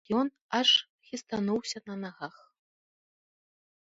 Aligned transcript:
Ён 0.19 0.29
аж 0.59 0.69
хістануўся 1.09 1.77
на 1.91 1.95
нагах. 2.05 2.35